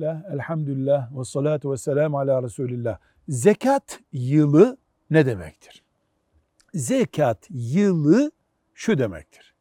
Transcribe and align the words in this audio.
Bismillah, 0.00 0.32
elhamdülillah 0.32 1.18
ve 1.18 1.24
salatu 1.24 1.72
ve 1.72 1.76
selamu 1.76 2.18
ala 2.18 2.42
Resulillah. 2.42 2.98
Zekat 3.28 4.00
yılı 4.12 4.76
ne 5.10 5.26
demektir? 5.26 5.82
Zekat 6.74 7.46
yılı 7.50 8.32
şu 8.74 8.98
demektir. 8.98 9.54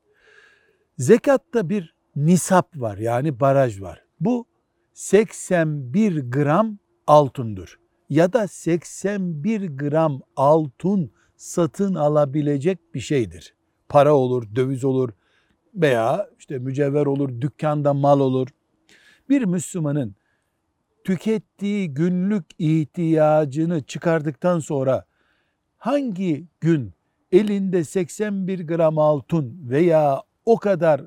Zekatta 0.98 1.70
bir 1.70 1.96
nisap 2.16 2.76
var 2.76 2.98
yani 2.98 3.40
baraj 3.40 3.82
var. 3.82 4.04
Bu 4.20 4.46
81 4.94 6.32
gram 6.32 6.78
altındır. 7.08 7.80
Ya 8.10 8.34
da 8.34 8.48
81 8.48 9.78
gram 9.78 10.22
altın 10.36 11.12
satın 11.36 11.96
alabilecek 11.96 12.96
bir 12.96 13.00
şeydir. 13.00 13.56
Para 13.90 14.16
olur, 14.16 14.56
döviz 14.56 14.84
olur 14.84 15.10
veya 15.74 16.30
işte 16.40 16.60
mücevher 16.60 17.06
olur, 17.06 17.42
dükkanda 17.42 17.94
mal 17.94 18.20
olur. 18.20 18.48
Bir 19.30 19.46
Müslümanın 19.46 20.19
tükettiği 21.10 21.94
günlük 21.94 22.46
ihtiyacını 22.60 23.84
çıkardıktan 23.84 24.60
sonra 24.60 25.06
hangi 25.78 26.48
gün 26.62 26.94
elinde 27.32 27.84
81 27.84 28.68
gram 28.68 28.98
altın 28.98 29.70
veya 29.70 30.24
o 30.46 30.58
kadar 30.58 31.02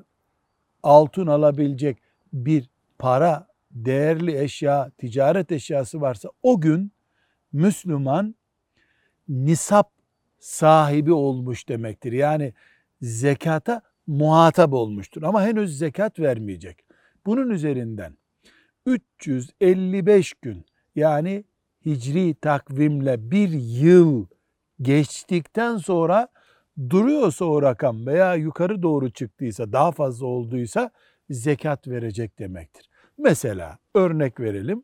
altın 0.83 1.27
alabilecek 1.27 1.97
bir 2.33 2.69
para, 2.99 3.47
değerli 3.71 4.39
eşya, 4.39 4.91
ticaret 4.97 5.51
eşyası 5.51 6.01
varsa 6.01 6.29
o 6.41 6.61
gün 6.61 6.91
Müslüman 7.53 8.35
nisap 9.27 9.91
sahibi 10.39 11.13
olmuş 11.13 11.69
demektir. 11.69 12.11
Yani 12.11 12.53
zekata 13.01 13.81
muhatap 14.07 14.73
olmuştur 14.73 15.23
ama 15.23 15.43
henüz 15.43 15.77
zekat 15.77 16.19
vermeyecek. 16.19 16.85
Bunun 17.25 17.49
üzerinden 17.49 18.17
355 18.85 20.33
gün 20.33 20.65
yani 20.95 21.43
hicri 21.85 22.35
takvimle 22.35 23.31
bir 23.31 23.49
yıl 23.49 24.25
geçtikten 24.81 25.77
sonra 25.77 26.27
duruyorsa 26.89 27.45
o 27.45 27.61
rakam 27.61 28.05
veya 28.05 28.35
yukarı 28.35 28.81
doğru 28.81 29.09
çıktıysa 29.09 29.71
daha 29.71 29.91
fazla 29.91 30.25
olduysa 30.25 30.91
zekat 31.29 31.87
verecek 31.87 32.39
demektir. 32.39 32.89
Mesela 33.17 33.77
örnek 33.95 34.39
verelim. 34.39 34.83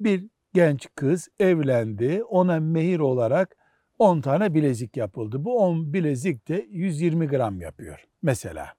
Bir 0.00 0.24
genç 0.54 0.88
kız 0.94 1.28
evlendi. 1.40 2.22
Ona 2.24 2.60
mehir 2.60 2.98
olarak 2.98 3.56
10 3.98 4.20
tane 4.20 4.54
bilezik 4.54 4.96
yapıldı. 4.96 5.44
Bu 5.44 5.58
10 5.58 5.92
bilezik 5.92 6.48
de 6.48 6.66
120 6.70 7.26
gram 7.26 7.60
yapıyor 7.60 8.04
mesela. 8.22 8.74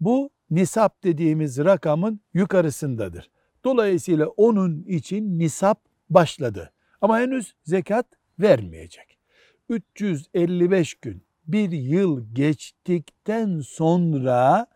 Bu 0.00 0.30
nisap 0.50 1.04
dediğimiz 1.04 1.58
rakamın 1.58 2.20
yukarısındadır. 2.34 3.30
Dolayısıyla 3.64 4.26
onun 4.26 4.82
için 4.82 5.38
nisap 5.38 5.80
başladı. 6.10 6.72
Ama 7.00 7.18
henüz 7.18 7.54
zekat 7.64 8.06
vermeyecek. 8.38 9.18
355 9.68 10.94
gün, 10.94 11.22
bir 11.46 11.72
yıl 11.72 12.34
geçtikten 12.34 13.60
sonra 13.60 14.66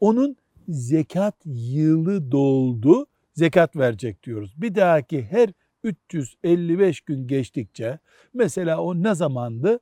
onun 0.00 0.36
zekat 0.68 1.34
yılı 1.44 2.32
doldu, 2.32 3.06
zekat 3.34 3.76
verecek 3.76 4.22
diyoruz. 4.22 4.54
Bir 4.56 4.74
dahaki 4.74 5.24
her 5.24 5.50
355 5.84 7.00
gün 7.00 7.26
geçtikçe 7.26 7.98
mesela 8.34 8.80
o 8.80 8.94
ne 8.94 9.14
zamandı? 9.14 9.80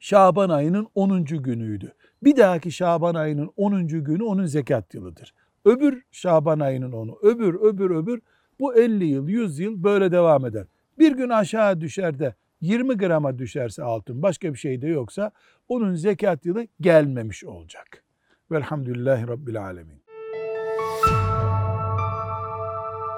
Şaban 0.00 0.48
ayının 0.48 0.88
10. 0.94 1.24
günüydü. 1.24 1.94
Bir 2.22 2.36
dahaki 2.36 2.72
Şaban 2.72 3.14
ayının 3.14 3.52
10. 3.56 3.86
günü 3.86 4.22
onun 4.22 4.46
zekat 4.46 4.94
yılıdır. 4.94 5.34
Öbür 5.64 6.02
Şaban 6.10 6.60
ayının 6.60 6.92
onu, 6.92 7.18
öbür, 7.22 7.54
öbür, 7.54 7.90
öbür 7.90 8.20
bu 8.60 8.74
50 8.74 9.04
yıl, 9.04 9.28
100 9.28 9.58
yıl 9.58 9.84
böyle 9.84 10.12
devam 10.12 10.46
eder. 10.46 10.66
Bir 10.98 11.12
gün 11.12 11.28
aşağı 11.28 11.80
düşer 11.80 12.18
de 12.18 12.34
20 12.60 12.94
grama 12.94 13.38
düşerse 13.38 13.82
altın 13.82 14.22
başka 14.22 14.52
bir 14.52 14.58
şey 14.58 14.82
de 14.82 14.88
yoksa 14.88 15.30
onun 15.68 15.94
zekat 15.94 16.46
yılı 16.46 16.66
gelmemiş 16.80 17.44
olacak. 17.44 18.04
Velhamdülillahi 18.50 19.28
Rabbil 19.28 19.62
Alemin. 19.62 20.03